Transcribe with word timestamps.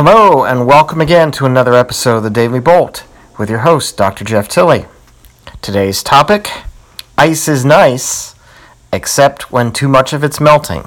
Hello, 0.00 0.44
and 0.44 0.64
welcome 0.64 1.00
again 1.00 1.32
to 1.32 1.44
another 1.44 1.74
episode 1.74 2.18
of 2.18 2.22
the 2.22 2.30
Daily 2.30 2.60
Bolt 2.60 3.04
with 3.36 3.50
your 3.50 3.58
host, 3.58 3.96
Dr. 3.96 4.24
Jeff 4.24 4.46
Tilley. 4.46 4.84
Today's 5.60 6.04
topic 6.04 6.48
Ice 7.18 7.48
is 7.48 7.64
nice, 7.64 8.36
except 8.92 9.50
when 9.50 9.72
too 9.72 9.88
much 9.88 10.12
of 10.12 10.22
it's 10.22 10.40
melting. 10.40 10.84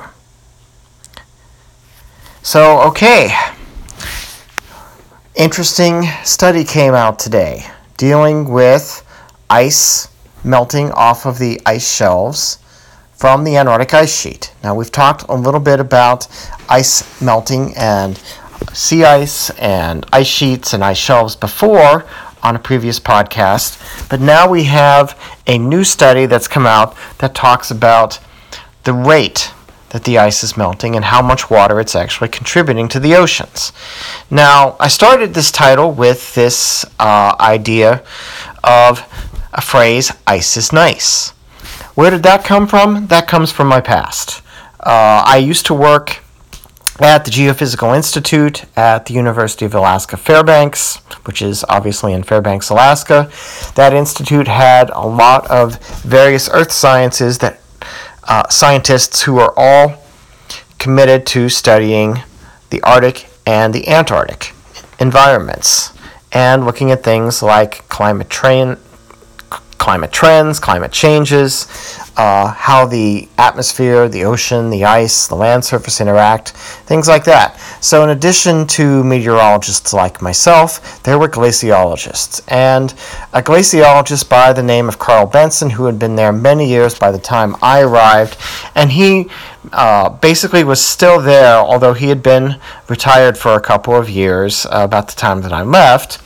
So, 2.42 2.80
okay. 2.84 3.36
Interesting 5.36 6.04
study 6.24 6.64
came 6.64 6.94
out 6.94 7.20
today 7.20 7.66
dealing 7.98 8.50
with 8.50 9.06
ice 9.50 10.08
melting 10.42 10.90
off 10.92 11.26
of 11.26 11.38
the 11.38 11.60
ice 11.66 11.94
shelves 11.94 12.60
from 13.12 13.44
the 13.44 13.58
Antarctic 13.58 13.94
ice 13.94 14.18
sheet. 14.18 14.54
Now, 14.64 14.74
we've 14.74 14.90
talked 14.90 15.26
a 15.28 15.36
little 15.36 15.60
bit 15.60 15.82
about 15.82 16.30
ice 16.70 17.22
melting 17.22 17.76
and 17.76 18.18
sea 18.74 19.04
ice 19.04 19.50
and 19.52 20.06
ice 20.14 20.28
sheets 20.28 20.74
and 20.74 20.84
ice 20.84 20.98
shelves 20.98 21.36
before 21.36 22.06
on 22.44 22.56
a 22.56 22.60
previous 22.60 23.00
podcast, 23.00 24.10
but 24.10 24.20
now 24.20 24.50
we 24.50 24.64
have 24.64 25.20
a 25.48 25.58
new 25.58 25.84
study 25.84 26.26
that's 26.26 26.48
come 26.48 26.66
out 26.66 26.96
that 27.20 27.36
talks 27.36 27.70
about 27.70 28.20
the 28.84 28.94
rate 28.94 29.52
that 29.90 30.06
the 30.06 30.18
ice 30.18 30.44
is 30.44 30.58
melting 30.58 30.96
and 30.96 31.06
how 31.06 31.22
much 31.22 31.50
water 31.50 31.80
it's 31.80 31.96
actually 31.96 32.30
contributing 32.30 32.88
to 32.88 33.00
the 33.00 33.14
oceans. 33.14 33.74
Now, 34.30 34.76
I 34.80 34.88
started 34.88 35.34
this 35.34 35.52
title 35.52 35.92
with 35.92 36.34
this 36.34 36.86
uh, 36.98 37.36
idea 37.40 38.04
of 38.64 39.06
a 39.54 39.62
phrase, 39.62 40.12
ice 40.26 40.56
is 40.56 40.72
nice. 40.72 41.30
Where 41.94 42.10
did 42.10 42.24
that 42.24 42.46
come 42.46 42.68
from? 42.68 43.08
That 43.08 43.28
comes 43.28 43.52
from 43.52 43.68
my 43.68 43.82
past. 43.82 44.42
Uh, 44.80 45.24
I 45.26 45.38
used 45.38 45.66
to 45.66 45.74
work 45.74 46.24
at 47.04 47.26
the 47.26 47.32
Geophysical 47.32 47.96
Institute 47.96 48.66
at 48.78 49.06
the 49.08 49.14
University 49.14 49.66
of 49.66 49.74
Alaska 49.74 50.18
Fairbanks, 50.18 50.98
which 51.26 51.42
is 51.42 51.66
obviously 51.68 52.14
in 52.14 52.24
Fairbanks, 52.24 52.70
Alaska. 52.70 53.32
That 53.76 53.94
institute 53.94 54.48
had 54.48 54.90
a 54.92 55.08
lot 55.08 55.50
of 55.50 55.80
various 56.02 56.50
earth 56.50 56.72
sciences 56.72 57.40
that 57.40 57.60
uh, 58.26 58.48
scientists 58.50 59.24
who 59.24 59.40
are 59.40 59.54
all 59.58 60.04
committed 60.78 61.26
to 61.28 61.50
studying 61.50 62.22
the 62.70 62.82
Arctic 62.84 63.28
and 63.46 63.74
the 63.74 63.88
Antarctic 63.88 64.54
environments 65.00 65.92
and 66.32 66.66
looking 66.66 66.92
at 66.92 67.04
things 67.04 67.42
like 67.42 67.88
climate 67.90 68.30
climate 69.78 70.12
trends, 70.12 70.60
climate 70.60 70.92
changes, 70.92 71.66
uh, 72.22 72.54
how 72.54 72.86
the 72.86 73.28
atmosphere, 73.40 74.08
the 74.08 74.24
ocean, 74.24 74.70
the 74.70 74.86
ice, 74.86 75.28
the 75.28 75.34
land 75.34 75.66
surface 75.66 76.00
interact, 76.00 76.50
things 76.86 77.08
like 77.08 77.24
that. 77.24 77.58
So, 77.82 78.04
in 78.04 78.12
addition 78.12 78.68
to 78.78 79.04
meteorologists 79.04 79.92
like 79.92 80.22
myself, 80.22 81.02
there 81.02 81.18
were 81.18 81.28
glaciologists. 81.28 82.40
And 82.48 82.94
a 83.34 83.42
glaciologist 83.42 84.30
by 84.30 84.54
the 84.54 84.62
name 84.62 84.88
of 84.88 85.00
Carl 85.00 85.26
Benson, 85.26 85.72
who 85.72 85.86
had 85.86 85.98
been 85.98 86.16
there 86.16 86.32
many 86.32 86.70
years 86.70 86.94
by 86.94 87.12
the 87.12 87.18
time 87.18 87.56
I 87.60 87.82
arrived, 87.82 88.38
and 88.76 88.92
he 88.92 89.28
uh, 89.74 90.10
basically 90.10 90.64
was 90.64 90.80
still 90.80 91.20
there, 91.20 91.56
although 91.56 91.94
he 91.94 92.10
had 92.10 92.22
been 92.22 92.60
retired 92.88 93.36
for 93.36 93.56
a 93.56 93.62
couple 93.62 93.96
of 93.96 94.12
years 94.12 94.68
uh, 94.68 94.82
about 94.84 95.08
the 95.08 95.16
time 95.16 95.42
that 95.42 95.52
I 95.52 95.64
left 95.64 96.22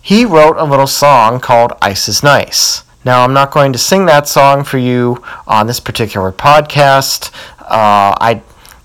he 0.00 0.24
wrote 0.24 0.56
a 0.56 0.64
little 0.64 0.86
song 0.86 1.38
called 1.38 1.72
Ice 1.82 2.08
is 2.08 2.22
Nice. 2.22 2.82
Now, 3.08 3.24
I'm 3.24 3.32
not 3.32 3.52
going 3.52 3.72
to 3.72 3.78
sing 3.78 4.04
that 4.04 4.28
song 4.28 4.64
for 4.64 4.76
you 4.76 5.24
on 5.46 5.66
this 5.66 5.80
particular 5.80 6.30
podcast. 6.30 7.32
Uh, 7.58 8.12
I 8.20 8.42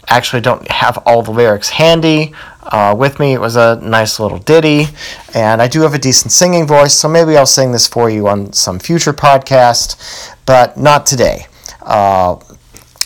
actually 0.07 0.41
don't 0.41 0.66
have 0.71 0.97
all 1.05 1.21
the 1.23 1.31
lyrics 1.31 1.67
handy 1.67 2.33
uh, 2.61 2.95
with 2.97 3.19
me. 3.19 3.33
It 3.33 3.41
was 3.41 3.57
a 3.57 3.81
nice 3.83 4.21
little 4.21 4.38
ditty, 4.38 4.85
and 5.33 5.61
I 5.61 5.67
do 5.67 5.81
have 5.81 5.94
a 5.94 5.97
decent 5.97 6.31
singing 6.31 6.66
voice, 6.66 6.94
so 6.94 7.09
maybe 7.09 7.35
I'll 7.35 7.45
sing 7.45 7.73
this 7.73 7.85
for 7.85 8.09
you 8.09 8.29
on 8.29 8.53
some 8.53 8.79
future 8.79 9.11
podcast, 9.11 10.34
but 10.45 10.78
not 10.78 11.05
today. 11.05 11.47
Uh, 11.81 12.38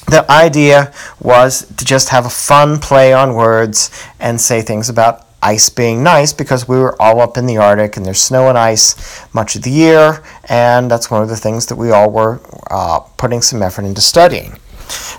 the 0.10 0.24
idea 0.30 0.94
was 1.20 1.66
to 1.78 1.84
just 1.84 2.10
have 2.10 2.28
a 2.28 2.30
fun 2.30 2.78
play 2.78 3.12
on 3.12 3.34
words 3.34 3.90
and 4.20 4.40
say 4.40 4.62
things 4.62 4.88
about 4.88 5.27
ice 5.42 5.70
being 5.70 6.04
nice 6.04 6.34
because 6.34 6.68
we 6.68 6.78
were 6.78 7.00
all 7.02 7.22
up 7.22 7.38
in 7.38 7.46
the 7.46 7.58
Arctic 7.58 7.98
and 7.98 8.06
there's 8.06 8.22
snow 8.22 8.50
and 8.50 8.58
ice 8.58 9.26
much 9.34 9.56
of 9.56 9.64
the 9.64 9.72
year, 9.72 10.24
and 10.50 10.90
that's 10.90 11.12
one 11.12 11.22
of 11.22 11.30
the 11.30 11.36
things 11.36 11.68
that 11.68 11.76
we 11.76 11.92
all 11.92 12.10
were 12.10 12.42
uh, 12.72 13.00
putting 13.18 13.42
some 13.42 13.62
effort 13.62 13.86
into 13.86 14.02
studying. 14.02 14.58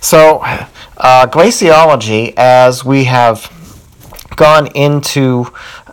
So, 0.00 0.40
uh, 0.96 1.26
glaciology, 1.26 2.32
as 2.36 2.84
we 2.84 3.04
have 3.04 3.52
gone 4.36 4.68
into 4.68 5.46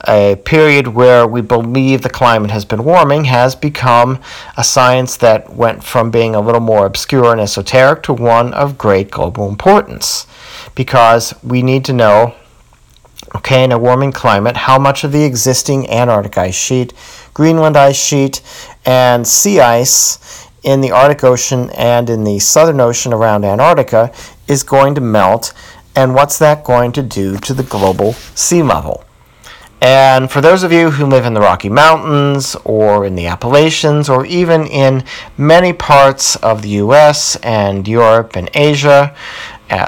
a 0.07 0.35
period 0.45 0.87
where 0.87 1.25
we 1.25 1.41
believe 1.41 2.03
the 2.03 2.09
climate 2.09 2.51
has 2.51 2.63
been 2.63 2.83
warming, 2.83 3.25
has 3.25 3.55
become 3.55 4.21
a 4.55 4.63
science 4.63 5.17
that 5.17 5.53
went 5.53 5.83
from 5.83 6.11
being 6.11 6.35
a 6.35 6.39
little 6.39 6.61
more 6.61 6.85
obscure 6.85 7.31
and 7.31 7.41
esoteric 7.41 8.03
to 8.03 8.13
one 8.13 8.53
of 8.53 8.77
great 8.77 9.09
global 9.09 9.49
importance. 9.49 10.27
Because 10.75 11.33
we 11.43 11.63
need 11.63 11.83
to 11.85 11.93
know 11.93 12.35
okay, 13.35 13.63
in 13.63 13.71
a 13.71 13.77
warming 13.77 14.11
climate, 14.11 14.57
how 14.57 14.77
much 14.77 15.03
of 15.03 15.11
the 15.11 15.23
existing 15.23 15.89
Antarctic 15.89 16.37
ice 16.37 16.55
sheet, 16.55 16.93
Greenland 17.33 17.77
ice 17.77 18.01
sheet, 18.01 18.41
and 18.85 19.27
sea 19.27 19.59
ice 19.59 20.47
in 20.63 20.81
the 20.81 20.91
Arctic 20.91 21.23
Ocean 21.23 21.69
and 21.71 22.09
in 22.09 22.23
the 22.23 22.39
Southern 22.39 22.79
Ocean 22.79 23.13
around 23.13 23.45
Antarctica 23.45 24.11
is 24.47 24.63
going 24.63 24.95
to 24.95 25.01
melt, 25.01 25.53
and 25.95 26.13
what's 26.13 26.39
that 26.39 26.63
going 26.63 26.91
to 26.93 27.01
do 27.01 27.37
to 27.37 27.53
the 27.53 27.63
global 27.63 28.13
sea 28.13 28.63
level? 28.63 29.03
And 29.81 30.31
for 30.31 30.41
those 30.41 30.63
of 30.63 30.71
you 30.71 30.89
who 30.89 31.05
live 31.05 31.25
in 31.25 31.33
the 31.33 31.41
Rocky 31.41 31.69
Mountains 31.69 32.55
or 32.63 33.05
in 33.05 33.15
the 33.15 33.27
Appalachians 33.27 34.09
or 34.09 34.25
even 34.25 34.65
in 34.65 35.03
many 35.37 35.73
parts 35.73 36.35
of 36.37 36.61
the 36.61 36.69
US 36.69 37.35
and 37.43 37.87
Europe 37.87 38.35
and 38.35 38.49
Asia, 38.55 39.15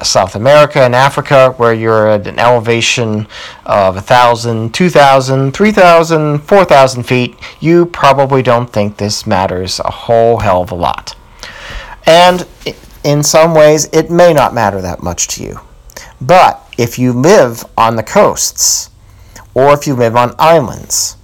South 0.03 0.35
America 0.35 0.81
and 0.81 0.95
Africa, 0.95 1.53
where 1.57 1.73
you're 1.73 2.09
at 2.09 2.27
an 2.27 2.39
elevation 2.39 3.27
of 3.65 3.95
1,000, 3.95 4.73
2,000, 4.73 5.51
3,000, 5.51 6.39
4,000 6.39 7.03
feet, 7.03 7.35
you 7.59 7.85
probably 7.85 8.41
don't 8.41 8.71
think 8.71 8.97
this 8.97 9.27
matters 9.27 9.79
a 9.79 9.91
whole 9.91 10.39
hell 10.39 10.61
of 10.61 10.71
a 10.71 10.75
lot. 10.75 11.15
And 12.05 12.47
in 13.03 13.23
some 13.23 13.53
ways, 13.53 13.89
it 13.91 14.09
may 14.09 14.33
not 14.33 14.53
matter 14.53 14.81
that 14.81 15.03
much 15.03 15.27
to 15.29 15.43
you. 15.43 15.59
But 16.21 16.61
if 16.77 16.97
you 16.97 17.13
live 17.13 17.65
on 17.77 17.95
the 17.95 18.03
coasts, 18.03 18.89
or 19.53 19.73
if 19.73 19.87
you 19.87 19.95
live 19.95 20.15
on 20.15 20.35
islands, 20.39 21.16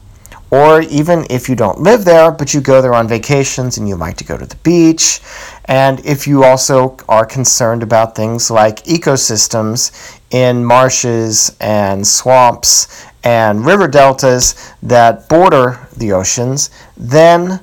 or 0.53 0.83
even 0.83 1.25
if 1.31 1.49
you 1.49 1.55
don't 1.55 1.79
live 1.79 2.05
there, 2.05 2.29
but 2.31 2.53
you 2.53 2.61
go 2.61 2.79
there 2.79 2.93
on 2.93 3.07
vacations 3.07 3.79
and 3.79 3.89
you 3.89 3.95
like 3.95 4.15
to 4.15 4.23
go 4.23 4.37
to 4.37 4.45
the 4.45 4.55
beach, 4.57 5.19
and 5.65 5.99
if 6.05 6.27
you 6.27 6.43
also 6.43 6.95
are 7.09 7.25
concerned 7.25 7.81
about 7.81 8.15
things 8.15 8.51
like 8.51 8.83
ecosystems 8.83 10.19
in 10.29 10.63
marshes 10.63 11.57
and 11.59 12.05
swamps 12.05 13.03
and 13.23 13.65
river 13.65 13.87
deltas 13.87 14.71
that 14.83 15.27
border 15.27 15.87
the 15.97 16.11
oceans, 16.11 16.69
then 16.97 17.59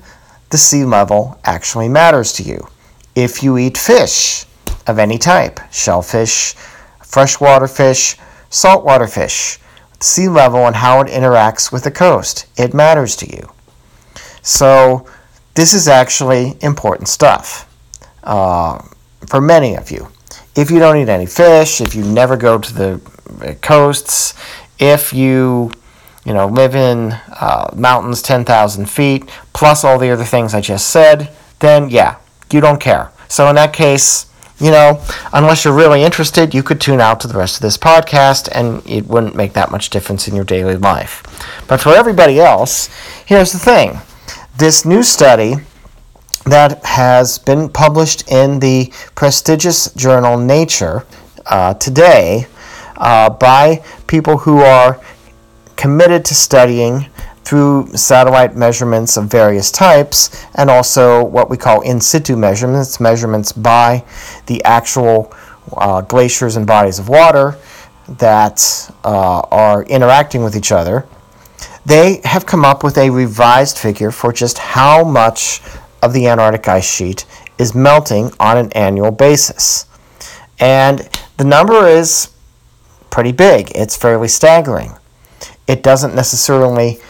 the 0.49 0.59
sea 0.59 0.85
level 0.85 1.39
actually 1.45 1.89
matters 1.89 2.33
to 2.33 2.43
you. 2.43 2.59
If 3.15 3.41
you 3.41 3.57
eat 3.57 3.79
fish 3.79 4.47
of 4.89 4.99
any 4.99 5.17
type, 5.17 5.61
shellfish, 5.71 6.55
freshwater 7.05 7.69
fish, 7.69 8.17
saltwater 8.49 9.07
fish, 9.07 9.61
sea 10.01 10.29
level 10.29 10.67
and 10.67 10.77
how 10.77 11.01
it 11.01 11.09
interacts 11.09 11.71
with 11.71 11.85
the 11.85 11.91
coast. 11.91 12.47
It 12.57 12.75
matters 12.75 13.17
to 13.17 13.31
you. 13.31 13.53
So, 14.43 15.07
this 15.55 15.75
is 15.75 15.89
actually 15.89 16.57
important 16.63 17.09
stuff 17.09 17.69
uh, 18.25 18.83
for 19.27 19.41
many 19.41 19.77
of 19.77 19.91
you. 19.91 20.09
If 20.57 20.71
you 20.71 20.79
don't 20.79 20.97
eat 20.97 21.09
any 21.09 21.27
fish, 21.27 21.81
if 21.81 21.95
you 21.95 22.05
never 22.05 22.37
go 22.37 22.59
to 22.59 22.75
the 22.75 23.57
coasts, 23.63 24.35
if 24.79 25.13
you 25.13 25.71
you 26.25 26.35
know 26.35 26.47
live 26.47 26.75
in 26.75 27.13
uh, 27.13 27.73
mountains 27.75 28.23
10,000 28.23 28.87
feet 28.87 29.29
plus 29.53 29.85
all 29.85 29.99
the 29.99 30.11
other 30.11 30.25
things 30.25 30.55
I 30.55 30.61
just 30.61 30.89
said, 30.89 31.35
then 31.61 31.91
yeah, 31.91 32.17
you 32.53 32.61
don't 32.61 32.81
care. 32.81 33.13
So 33.29 33.49
in 33.49 33.57
that 33.57 33.73
case, 33.73 34.30
you 34.61 34.71
know, 34.71 35.03
unless 35.33 35.65
you're 35.65 35.75
really 35.75 36.03
interested, 36.03 36.55
you 36.55 36.63
could 36.63 36.81
tune 36.81 37.01
out 37.01 37.21
to 37.21 37.29
the 37.29 37.39
rest 37.39 37.57
of 37.57 37.63
this 37.63 37.79
podcast 37.79 38.49
and 38.53 38.83
it 38.89 39.07
wouldn't 39.07 39.35
make 39.35 39.55
that 39.55 39.71
much 39.71 39.91
difference 39.91 40.29
in 40.29 40.35
your 40.35 40.45
daily 40.45 40.77
life. 40.77 41.23
But 41.67 41.81
for 41.81 41.95
everybody 41.95 42.41
else, 42.41 42.91
here's 43.27 43.53
the 43.53 43.59
thing 43.59 44.01
this 44.59 44.85
new 44.85 45.03
study 45.03 45.55
that 46.45 46.85
has 46.85 47.39
been 47.39 47.69
published 47.69 48.31
in 48.31 48.61
the 48.61 48.93
prestigious 49.15 49.93
journal 49.95 50.37
Nature 50.39 51.07
uh, 51.47 51.75
today 51.75 52.47
uh, 52.97 53.31
by 53.31 53.83
people 54.07 54.39
who 54.39 54.61
are 54.61 55.01
committed 55.77 56.25
to 56.27 56.35
studying 56.35 57.07
through 57.51 57.89
satellite 57.97 58.55
measurements 58.55 59.17
of 59.17 59.25
various 59.25 59.73
types 59.73 60.47
and 60.55 60.71
also 60.71 61.25
what 61.25 61.51
we 61.51 61.57
call 61.57 61.81
in 61.81 62.01
situ 62.01 62.37
measurements, 62.37 63.01
measurements 63.01 63.51
by 63.51 64.05
the 64.47 64.63
actual 64.63 65.35
uh, 65.77 66.01
glaciers 66.01 66.55
and 66.55 66.65
bodies 66.65 67.01
of 67.01 67.09
water. 67.09 67.59
that 68.07 68.61
uh, 69.05 69.41
are 69.51 69.83
interacting 69.85 70.45
with 70.45 70.55
each 70.55 70.71
other, 70.71 71.09
they 71.85 72.21
have 72.23 72.47
come 72.47 72.65
up 72.65 72.85
with 72.85 72.97
a 72.97 73.11
revised 73.11 73.79
figure 73.79 74.13
for 74.13 74.33
just 74.33 74.57
how 74.59 75.03
much 75.03 75.61
of 76.03 76.13
the 76.13 76.29
Antarctic 76.29 76.69
ice 76.69 76.89
sheet 76.89 77.27
is 77.59 77.75
melting 77.75 78.31
on 78.39 78.57
an 78.59 78.71
annual 78.75 79.11
basis. 79.11 79.87
And 80.61 81.09
the 81.37 81.45
number 81.45 81.89
is 81.89 82.31
pretty 83.11 83.33
big, 83.33 83.73
it's 83.75 83.97
fairly 83.97 84.29
staggering. 84.29 84.93
It 85.67 85.83
doesn't 85.83 86.15
necessarily 86.15 87.01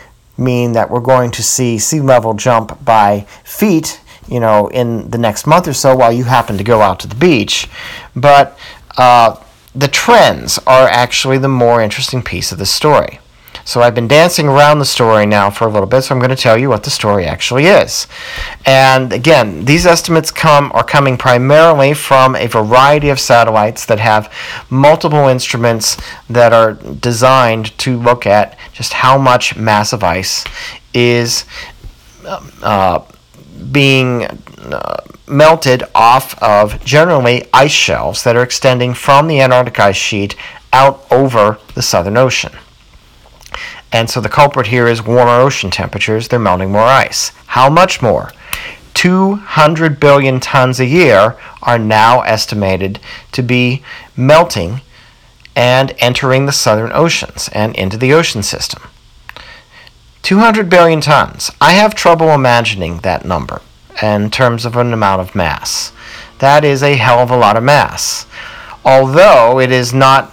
mean 0.41 0.73
that 0.73 0.91
we're 0.91 1.01
going 1.01 1.31
to 1.33 1.43
see 1.43 1.79
sea 1.79 2.01
level 2.01 2.35
jump 2.35 2.85
by 2.85 3.27
feet, 3.45 4.01
you 4.29 4.41
know, 4.41 4.69
in 4.69 5.11
the 5.11 5.19
next 5.19 5.47
month 5.47 5.69
or 5.69 5.75
so 5.75 5.95
while 5.95 6.13
you 6.13 6.25
happen 6.25 6.57
to 6.59 6.65
go 6.65 6.81
out 6.81 7.01
to 7.01 7.07
the 7.07 7.15
beach. 7.15 7.69
But 8.17 8.59
uh, 8.97 9.37
the 9.75 9.89
trends 9.89 10.59
are 10.67 10.89
actually 10.89 11.39
the 11.39 11.49
more 11.49 11.81
interesting 11.81 12.23
piece 12.23 12.53
of 12.53 12.59
the 12.59 12.67
story. 12.67 13.21
So 13.65 13.83
I've 13.83 13.95
been 13.95 14.09
dancing 14.09 14.49
around 14.49 14.79
the 14.79 14.85
story 14.85 15.27
now 15.27 15.51
for 15.51 15.67
a 15.67 15.71
little 15.71 15.89
bit, 15.89 16.03
so 16.03 16.15
I'm 16.15 16.21
going 16.21 16.31
to 16.31 16.37
tell 16.37 16.59
you 16.59 16.69
what 16.69 16.85
the 16.85 16.91
story 16.91 17.25
actually 17.25 17.67
is. 17.67 18.07
And 18.67 19.13
again, 19.13 19.65
these 19.65 19.87
estimates 19.87 20.31
come 20.31 20.73
are 20.73 20.85
coming 20.85 21.17
primarily 21.17 21.95
from 21.95 22.37
a 22.37 22.47
variety 22.47 23.09
of 23.11 23.21
satellites 23.21 23.85
that 23.87 24.01
have 24.01 24.33
multiple 24.71 25.29
instruments 25.29 25.97
that 26.29 26.53
are 26.53 26.75
designed 26.75 27.77
to 27.79 27.99
look 27.99 28.27
at 28.27 28.59
just 28.73 28.93
how 28.93 29.19
much 29.19 29.57
massive 29.57 30.03
ice 30.03 30.45
is 30.95 31.45
uh, 32.63 33.05
being 33.71 34.25
uh, 34.25 34.97
melted 35.27 35.85
off 35.95 36.41
of 36.43 36.83
generally 36.85 37.45
ice 37.53 37.71
shelves 37.71 38.25
that 38.25 38.37
are 38.37 38.43
extending 38.43 38.95
from 38.95 39.29
the 39.29 39.41
Antarctic 39.41 39.79
ice 39.79 39.97
sheet 39.97 40.35
out 40.73 41.07
over 41.11 41.59
the 41.75 41.83
Southern 41.83 42.17
Ocean. 42.17 42.53
And 43.93 44.09
so 44.09 44.21
the 44.21 44.29
culprit 44.29 44.69
here 44.69 44.87
is 44.87 45.03
warmer 45.03 45.41
ocean 45.41 45.71
temperatures. 45.71 46.29
They're 46.29 46.39
melting 46.39 46.71
more 46.71 46.83
ice. 46.83 47.33
How 47.47 47.69
much 47.69 48.01
more? 48.01 48.33
200 48.95 49.99
billion 49.99 50.41
tons 50.41 50.79
a 50.79 50.87
year 50.87 51.37
are 51.63 51.79
now 51.79 52.21
estimated 52.23 53.01
to 53.33 53.43
be 53.43 53.83
melting 54.17 54.81
and 55.57 55.95
entering 55.99 56.47
the 56.47 56.53
southern 56.53 56.93
oceans 56.93 57.49
and 57.53 57.75
into 57.77 57.97
the 57.97 58.13
ocean 58.13 58.43
system. 58.43 58.83
200 60.23 60.69
billion 60.69 61.01
tons. 61.01 61.51
I 61.61 61.73
have 61.73 61.95
trouble 61.95 62.31
imagining 62.31 62.99
that 62.99 63.25
number 63.25 63.63
in 64.03 64.31
terms 64.31 64.65
of 64.65 64.77
an 64.77 64.93
amount 64.93 65.21
of 65.21 65.35
mass. 65.35 65.93
That 66.39 66.65
is 66.65 66.83
a 66.83 66.97
hell 66.97 67.19
of 67.19 67.31
a 67.31 67.37
lot 67.37 67.57
of 67.57 67.63
mass. 67.63 68.27
Although 68.85 69.59
it 69.61 69.73
is 69.73 69.93
not 69.93 70.33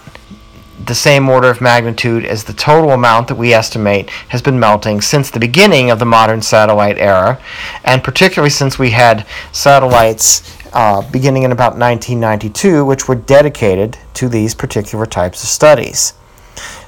the 0.84 0.94
same 0.94 1.28
order 1.28 1.48
of 1.48 1.60
magnitude 1.60 2.24
as 2.24 2.44
the 2.44 2.52
total 2.52 2.90
amount 2.90 3.28
that 3.28 3.34
we 3.34 3.52
estimate 3.52 4.10
has 4.28 4.42
been 4.42 4.58
melting 4.58 5.00
since 5.00 5.30
the 5.30 5.40
beginning 5.40 5.90
of 5.90 5.98
the 5.98 6.04
modern 6.04 6.40
satellite 6.42 6.98
era, 6.98 7.40
and 7.84 8.04
particularly 8.04 8.50
since 8.50 8.78
we 8.78 8.90
had 8.90 9.26
satellites 9.52 10.56
uh, 10.72 11.02
beginning 11.10 11.42
in 11.42 11.52
about 11.52 11.78
1992, 11.78 12.84
which 12.84 13.08
were 13.08 13.14
dedicated 13.14 13.98
to 14.14 14.28
these 14.28 14.54
particular 14.54 15.06
types 15.06 15.42
of 15.42 15.48
studies. 15.48 16.12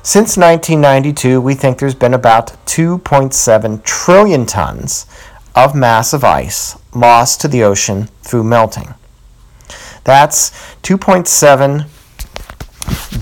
Since 0.02 0.37
1992, 0.37 1.40
we 1.40 1.54
think 1.54 1.78
there's 1.78 1.94
been 1.94 2.14
about 2.14 2.48
2.7 2.66 3.84
trillion 3.84 4.46
tons 4.46 5.06
of 5.54 5.75
massive 5.75 6.25
ice 6.25 6.78
lost 6.94 7.40
to 7.40 7.48
the 7.48 7.62
ocean 7.62 8.08
through 8.22 8.44
melting. 8.44 8.94
That's 10.04 10.50
2.7 10.82 11.87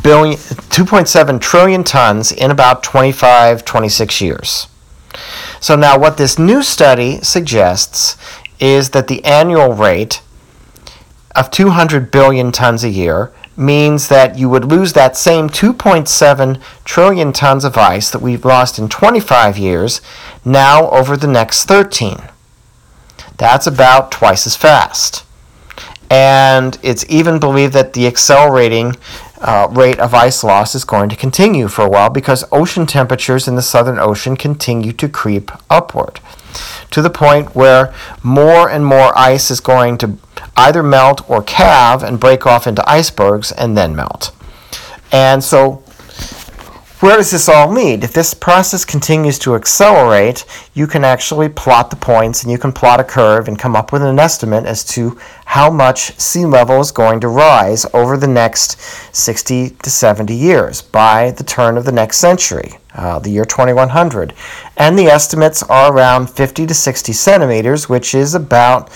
billion, 0.08 0.38
2.7 0.38 1.38
trillion 1.38 1.84
tons 1.84 2.32
in 2.32 2.50
about 2.50 2.82
25, 2.82 3.62
26 3.62 4.20
years. 4.22 4.66
So 5.60 5.76
now 5.76 5.98
what 5.98 6.16
this 6.16 6.38
new 6.38 6.62
study 6.62 7.20
suggests 7.20 8.16
is 8.58 8.88
that 8.90 9.08
the 9.08 9.22
annual 9.22 9.74
rate 9.74 10.22
of 11.36 11.50
200 11.50 12.10
billion 12.10 12.52
tons 12.52 12.84
a 12.84 12.88
year 12.88 13.32
means 13.54 14.08
that 14.08 14.38
you 14.38 14.48
would 14.48 14.64
lose 14.64 14.94
that 14.94 15.14
same 15.14 15.50
2.7 15.50 16.62
trillion 16.86 17.30
tons 17.30 17.66
of 17.66 17.76
ice 17.76 18.10
that 18.10 18.22
we've 18.22 18.46
lost 18.46 18.78
in 18.78 18.88
25 18.88 19.58
years 19.58 20.00
now 20.42 20.88
over 20.88 21.18
the 21.18 21.26
next 21.26 21.66
13. 21.66 22.16
That's 23.36 23.66
about 23.66 24.10
twice 24.10 24.46
as 24.46 24.56
fast. 24.56 25.26
And 26.10 26.78
it's 26.82 27.04
even 27.10 27.38
believed 27.38 27.74
that 27.74 27.92
the 27.92 28.06
accelerating 28.06 28.96
uh, 29.40 29.68
rate 29.70 29.98
of 29.98 30.14
ice 30.14 30.42
loss 30.42 30.74
is 30.74 30.84
going 30.84 31.08
to 31.08 31.16
continue 31.16 31.68
for 31.68 31.82
a 31.82 31.88
while 31.88 32.10
because 32.10 32.44
ocean 32.52 32.86
temperatures 32.86 33.46
in 33.46 33.56
the 33.56 33.62
Southern 33.62 33.98
Ocean 33.98 34.36
continue 34.36 34.92
to 34.92 35.08
creep 35.08 35.50
upward 35.70 36.20
to 36.90 37.02
the 37.02 37.10
point 37.10 37.54
where 37.54 37.94
more 38.22 38.68
and 38.68 38.84
more 38.84 39.16
ice 39.16 39.50
is 39.50 39.60
going 39.60 39.98
to 39.98 40.16
either 40.56 40.82
melt 40.82 41.28
or 41.28 41.42
calve 41.42 42.02
and 42.02 42.18
break 42.18 42.46
off 42.46 42.66
into 42.66 42.88
icebergs 42.88 43.52
and 43.52 43.76
then 43.76 43.94
melt. 43.94 44.32
And 45.12 45.42
so 45.42 45.82
where 47.00 47.16
does 47.16 47.30
this 47.30 47.48
all 47.48 47.70
lead? 47.70 48.02
If 48.02 48.12
this 48.12 48.34
process 48.34 48.84
continues 48.84 49.38
to 49.40 49.54
accelerate, 49.54 50.44
you 50.74 50.88
can 50.88 51.04
actually 51.04 51.48
plot 51.48 51.90
the 51.90 51.96
points 51.96 52.42
and 52.42 52.50
you 52.50 52.58
can 52.58 52.72
plot 52.72 52.98
a 52.98 53.04
curve 53.04 53.46
and 53.46 53.56
come 53.56 53.76
up 53.76 53.92
with 53.92 54.02
an 54.02 54.18
estimate 54.18 54.66
as 54.66 54.82
to 54.94 55.16
how 55.44 55.70
much 55.70 56.18
sea 56.18 56.44
level 56.44 56.80
is 56.80 56.90
going 56.90 57.20
to 57.20 57.28
rise 57.28 57.86
over 57.94 58.16
the 58.16 58.26
next 58.26 58.80
60 59.14 59.70
to 59.70 59.90
70 59.90 60.34
years 60.34 60.82
by 60.82 61.30
the 61.30 61.44
turn 61.44 61.78
of 61.78 61.84
the 61.84 61.92
next 61.92 62.16
century, 62.16 62.72
uh, 62.94 63.20
the 63.20 63.30
year 63.30 63.44
2100. 63.44 64.34
And 64.76 64.98
the 64.98 65.06
estimates 65.06 65.62
are 65.62 65.92
around 65.92 66.28
50 66.28 66.66
to 66.66 66.74
60 66.74 67.12
centimeters, 67.12 67.88
which 67.88 68.12
is 68.12 68.34
about 68.34 68.90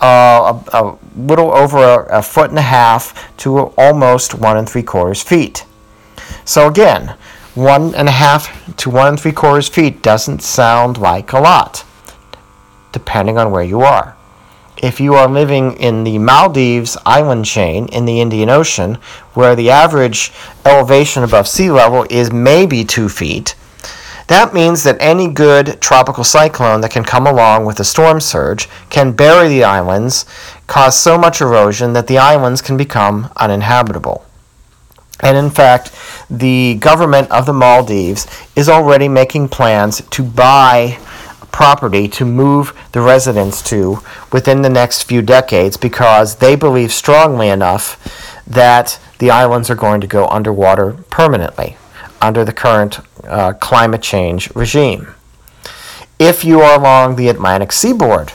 uh, 0.00 0.58
a, 0.72 0.78
a, 0.78 0.98
little 1.16 1.52
over 1.52 1.78
a, 1.78 2.18
a 2.18 2.22
foot 2.22 2.48
and 2.48 2.58
a 2.58 2.62
half 2.62 3.36
to 3.36 3.58
almost 3.76 4.34
one 4.34 4.56
and 4.56 4.66
three 4.66 4.82
quarters 4.82 5.22
feet. 5.22 5.66
So 6.44 6.66
again, 6.66 7.14
one 7.54 7.94
and 7.94 8.08
a 8.08 8.12
half 8.12 8.76
to 8.76 8.88
one 8.88 9.08
and 9.08 9.20
three 9.20 9.32
quarters 9.32 9.68
feet 9.68 10.02
doesn't 10.02 10.42
sound 10.42 10.96
like 10.96 11.32
a 11.32 11.40
lot, 11.40 11.84
depending 12.92 13.36
on 13.36 13.50
where 13.50 13.62
you 13.62 13.82
are. 13.82 14.16
If 14.78 15.00
you 15.00 15.14
are 15.14 15.28
living 15.28 15.76
in 15.76 16.02
the 16.02 16.18
Maldives 16.18 16.96
island 17.04 17.44
chain 17.44 17.88
in 17.88 18.06
the 18.06 18.20
Indian 18.22 18.48
Ocean, 18.48 18.94
where 19.34 19.54
the 19.54 19.70
average 19.70 20.32
elevation 20.64 21.22
above 21.22 21.46
sea 21.46 21.70
level 21.70 22.06
is 22.08 22.32
maybe 22.32 22.84
two 22.84 23.10
feet, 23.10 23.54
that 24.28 24.54
means 24.54 24.82
that 24.84 24.96
any 24.98 25.28
good 25.28 25.78
tropical 25.80 26.24
cyclone 26.24 26.80
that 26.80 26.90
can 26.90 27.04
come 27.04 27.26
along 27.26 27.66
with 27.66 27.78
a 27.80 27.84
storm 27.84 28.18
surge 28.18 28.66
can 28.88 29.12
bury 29.12 29.48
the 29.48 29.62
islands, 29.62 30.24
cause 30.66 30.98
so 30.98 31.18
much 31.18 31.42
erosion 31.42 31.92
that 31.92 32.06
the 32.06 32.16
islands 32.16 32.62
can 32.62 32.78
become 32.78 33.30
uninhabitable. 33.36 34.24
And 35.22 35.36
in 35.36 35.50
fact, 35.50 35.92
the 36.28 36.74
government 36.74 37.30
of 37.30 37.46
the 37.46 37.52
Maldives 37.52 38.26
is 38.56 38.68
already 38.68 39.08
making 39.08 39.48
plans 39.48 40.02
to 40.10 40.22
buy 40.22 40.98
property 41.52 42.08
to 42.08 42.24
move 42.24 42.74
the 42.92 43.00
residents 43.00 43.62
to 43.62 43.98
within 44.32 44.62
the 44.62 44.70
next 44.70 45.04
few 45.04 45.22
decades 45.22 45.76
because 45.76 46.36
they 46.36 46.56
believe 46.56 46.90
strongly 46.90 47.48
enough 47.48 48.42
that 48.46 48.98
the 49.18 49.30
islands 49.30 49.70
are 49.70 49.76
going 49.76 50.00
to 50.00 50.06
go 50.06 50.26
underwater 50.28 50.94
permanently 51.10 51.76
under 52.20 52.44
the 52.44 52.52
current 52.52 52.98
uh, 53.24 53.52
climate 53.54 54.02
change 54.02 54.52
regime. 54.54 55.14
If 56.18 56.44
you 56.44 56.60
are 56.60 56.78
along 56.78 57.16
the 57.16 57.28
Atlantic 57.28 57.72
seaboard, 57.72 58.32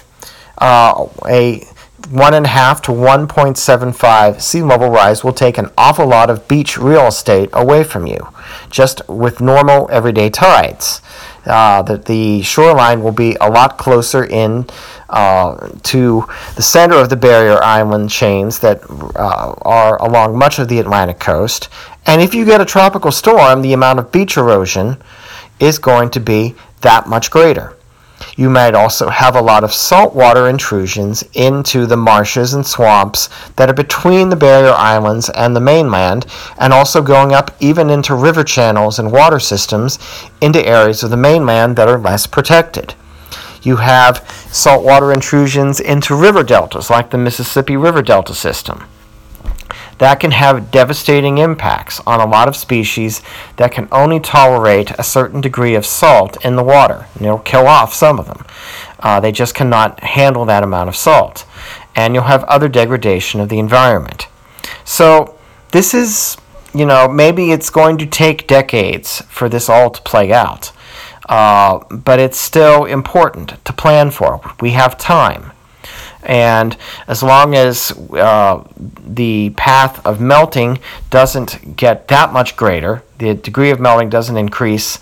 uh, 0.59 1.07
a 1.27 1.67
one 2.09 2.33
and 2.33 2.45
a 2.45 2.49
half 2.49 2.81
to 2.83 2.91
1.75 2.91 4.41
sea 4.41 4.61
level 4.61 4.89
rise 4.89 5.23
will 5.23 5.33
take 5.33 5.57
an 5.57 5.69
awful 5.77 6.07
lot 6.07 6.29
of 6.29 6.47
beach 6.47 6.77
real 6.77 7.07
estate 7.07 7.49
away 7.53 7.83
from 7.83 8.05
you, 8.05 8.27
just 8.69 9.01
with 9.09 9.41
normal 9.41 9.89
everyday 9.91 10.29
tides. 10.29 11.01
Uh, 11.45 11.81
that 11.81 12.05
the 12.05 12.41
shoreline 12.41 13.01
will 13.01 13.13
be 13.13 13.37
a 13.39 13.49
lot 13.49 13.77
closer 13.77 14.25
in 14.25 14.65
uh, 15.09 15.69
to 15.81 16.25
the 16.57 16.61
center 16.61 16.95
of 16.95 17.09
the 17.09 17.15
barrier 17.15 17.63
island 17.63 18.09
chains 18.09 18.59
that 18.59 18.81
uh, 19.15 19.53
are 19.61 19.95
along 20.01 20.37
much 20.37 20.59
of 20.59 20.67
the 20.67 20.77
Atlantic 20.77 21.19
coast. 21.19 21.69
And 22.05 22.21
if 22.21 22.33
you 22.33 22.43
get 22.43 22.59
a 22.59 22.65
tropical 22.65 23.13
storm, 23.13 23.61
the 23.61 23.71
amount 23.71 23.99
of 23.99 24.11
beach 24.11 24.35
erosion 24.35 24.97
is 25.57 25.79
going 25.79 26.09
to 26.09 26.19
be 26.19 26.53
that 26.81 27.07
much 27.07 27.31
greater. 27.31 27.76
You 28.37 28.51
might 28.51 28.75
also 28.75 29.09
have 29.09 29.35
a 29.35 29.41
lot 29.41 29.63
of 29.63 29.73
saltwater 29.73 30.47
intrusions 30.47 31.23
into 31.33 31.87
the 31.87 31.97
marshes 31.97 32.53
and 32.53 32.65
swamps 32.65 33.29
that 33.55 33.67
are 33.67 33.73
between 33.73 34.29
the 34.29 34.35
barrier 34.35 34.73
islands 34.73 35.27
and 35.31 35.55
the 35.55 35.59
mainland, 35.59 36.27
and 36.59 36.71
also 36.71 37.01
going 37.01 37.33
up 37.33 37.49
even 37.59 37.89
into 37.89 38.13
river 38.13 38.43
channels 38.43 38.99
and 38.99 39.11
water 39.11 39.39
systems 39.39 39.97
into 40.39 40.63
areas 40.63 41.01
of 41.01 41.09
the 41.09 41.17
mainland 41.17 41.75
that 41.77 41.89
are 41.89 41.97
less 41.97 42.27
protected. 42.27 42.93
You 43.63 43.77
have 43.77 44.23
saltwater 44.51 45.11
intrusions 45.11 45.79
into 45.79 46.15
river 46.15 46.43
deltas, 46.43 46.91
like 46.91 47.09
the 47.09 47.17
Mississippi 47.17 47.75
River 47.75 48.03
Delta 48.03 48.35
system. 48.35 48.83
That 49.97 50.19
can 50.19 50.31
have 50.31 50.71
devastating 50.71 51.37
impacts 51.37 51.99
on 52.05 52.19
a 52.19 52.29
lot 52.29 52.47
of 52.47 52.55
species 52.55 53.21
that 53.55 53.71
can 53.71 53.87
only 53.91 54.19
tolerate 54.19 54.91
a 54.91 55.03
certain 55.03 55.41
degree 55.41 55.75
of 55.75 55.85
salt 55.85 56.43
in 56.45 56.55
the 56.55 56.63
water. 56.63 57.07
And 57.15 57.25
it'll 57.25 57.39
kill 57.39 57.67
off 57.67 57.93
some 57.93 58.19
of 58.19 58.27
them. 58.27 58.45
Uh, 58.99 59.19
they 59.19 59.31
just 59.31 59.55
cannot 59.55 59.99
handle 60.01 60.45
that 60.45 60.63
amount 60.63 60.89
of 60.89 60.95
salt. 60.95 61.45
And 61.95 62.13
you'll 62.13 62.25
have 62.25 62.43
other 62.43 62.67
degradation 62.67 63.39
of 63.39 63.49
the 63.49 63.59
environment. 63.59 64.27
So, 64.85 65.35
this 65.71 65.93
is, 65.93 66.37
you 66.73 66.85
know, 66.85 67.07
maybe 67.07 67.51
it's 67.51 67.69
going 67.69 67.97
to 67.97 68.05
take 68.05 68.47
decades 68.47 69.21
for 69.29 69.49
this 69.49 69.67
all 69.67 69.89
to 69.89 70.01
play 70.03 70.31
out. 70.31 70.71
Uh, 71.27 71.79
but 71.89 72.19
it's 72.19 72.39
still 72.39 72.85
important 72.85 73.63
to 73.65 73.73
plan 73.73 74.11
for. 74.11 74.39
We 74.61 74.71
have 74.71 74.97
time. 74.97 75.51
And 76.27 76.75
as 77.07 77.23
long 77.23 77.55
as 77.55 77.91
uh, 78.11 78.67
the 78.77 79.51
path 79.51 80.05
of 80.05 80.19
melting 80.19 80.79
doesn't 81.09 81.77
get 81.77 82.09
that 82.09 82.33
much 82.33 82.57
greater, 82.57 83.01
the 83.17 83.33
degree 83.33 83.71
of 83.71 83.79
melting 83.79 84.09
doesn't 84.09 84.37
increase 84.37 84.99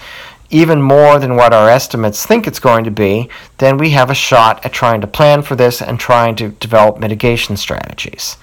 even 0.52 0.80
more 0.80 1.18
than 1.18 1.36
what 1.36 1.52
our 1.52 1.68
estimates 1.68 2.24
think 2.24 2.46
it's 2.46 2.60
going 2.60 2.84
to 2.84 2.92
be, 2.92 3.28
then 3.58 3.80
we 3.80 3.90
have 3.90 4.12
a 4.12 4.16
shot 4.16 4.64
at 4.64 4.72
trying 4.72 5.02
to 5.02 5.08
plan 5.08 5.42
for 5.42 5.56
this 5.56 5.82
and 5.82 6.00
trying 6.00 6.36
to 6.36 6.50
develop 6.50 7.00
mitigation 7.00 7.58
strategies. 7.58 8.38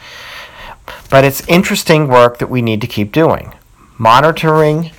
But 1.08 1.24
it's 1.24 1.46
interesting 1.46 2.08
work 2.08 2.38
that 2.38 2.50
we 2.50 2.62
need 2.62 2.80
to 2.80 2.88
keep 2.88 3.12
doing. 3.12 3.54
Monitoring 3.96 4.90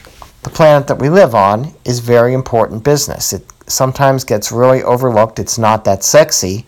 the 0.43 0.49
planet 0.49 0.87
that 0.87 0.99
we 0.99 1.09
live 1.09 1.35
on 1.35 1.73
is 1.83 1.99
very 1.99 2.33
important 2.33 2.85
business. 2.85 3.33
It 3.33 3.45
sometimes 3.67 4.23
gets 4.23 4.51
really 4.51 4.81
overlooked. 4.81 5.39
It's 5.39 5.57
not 5.57 5.83
that 5.83 6.05
sexy 6.05 6.65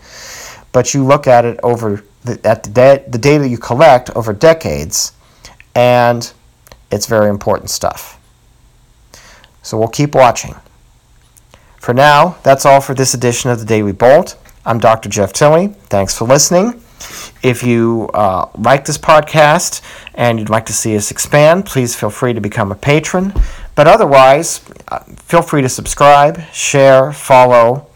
but 0.76 0.94
you 0.94 1.06
look 1.06 1.26
at 1.26 1.46
it 1.46 1.58
over 1.64 2.04
the, 2.26 2.38
at 2.46 2.64
the, 2.64 3.02
the 3.08 3.18
data 3.18 3.48
you 3.48 3.58
collect 3.58 4.10
over 4.10 4.34
decades, 4.34 5.14
and 5.74 6.34
it's 6.92 7.06
very 7.06 7.30
important 7.30 7.70
stuff. 7.70 8.20
So 9.64 9.78
we'll 9.78 9.88
keep 9.88 10.14
watching. 10.14 10.54
For 11.80 11.94
now, 11.94 12.36
that's 12.44 12.66
all 12.66 12.82
for 12.82 12.94
this 12.94 13.14
edition 13.14 13.50
of 13.50 13.60
the 13.60 13.66
Daily 13.66 13.94
Bolt. 13.94 14.36
I'm 14.66 14.78
Dr. 14.78 15.08
Jeff 15.08 15.32
Tilley. 15.32 15.70
Thanks 15.84 16.18
for 16.18 16.28
listening. 16.28 16.82
If 17.42 17.64
you 17.64 18.10
uh, 18.14 18.50
like 18.58 18.84
this 18.84 18.98
podcast 18.98 19.82
and 20.14 20.40
you'd 20.40 20.50
like 20.50 20.66
to 20.66 20.74
see 20.74 20.98
us 20.98 21.10
expand, 21.10 21.66
please 21.66 21.96
feel 21.96 22.10
free 22.10 22.34
to 22.34 22.42
become 22.42 22.74
a 22.74 22.76
patron. 22.76 23.34
But 23.76 23.88
otherwise, 23.88 24.60
uh, 24.90 25.00
feel 25.20 25.42
free 25.42 25.62
to 25.62 25.70
subscribe, 25.70 26.42
share, 26.52 27.14
follow, 27.14 27.88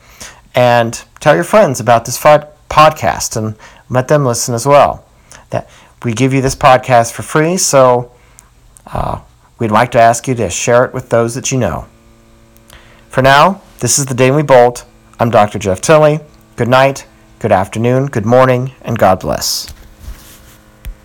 and 0.56 1.04
tell 1.20 1.36
your 1.36 1.44
friends 1.44 1.82
about 1.82 2.06
this 2.06 2.18
podcast 2.18 2.56
podcast 2.70 3.36
and 3.36 3.56
let 3.90 4.08
them 4.08 4.26
listen 4.26 4.54
as 4.54 4.66
well. 4.66 5.06
That 5.50 5.70
we 6.04 6.14
give 6.14 6.34
you 6.34 6.42
this 6.42 6.56
podcast 6.56 7.12
for 7.12 7.24
free, 7.24 7.58
so 7.58 8.12
uh, 8.88 9.22
we'd 9.58 9.72
like 9.72 9.92
to 9.92 10.00
ask 10.00 10.28
you 10.28 10.36
to 10.36 10.50
share 10.50 10.86
it 10.86 10.94
with 10.94 11.10
those 11.10 11.36
that 11.36 11.52
you 11.52 11.58
know. 11.58 11.88
For 13.10 13.22
now, 13.22 13.62
this 13.80 14.00
is 14.00 14.06
the 14.06 14.14
Daily 14.14 14.44
Bolt. 14.44 14.86
I'm 15.20 15.30
Dr. 15.30 15.60
Jeff 15.60 15.82
Tilley. 15.82 16.20
Good 16.56 16.70
night, 16.70 17.06
good 17.40 17.52
afternoon, 17.52 18.06
good 18.06 18.26
morning, 18.26 18.74
and 18.82 18.98
God 18.98 19.20
bless. 19.20 19.74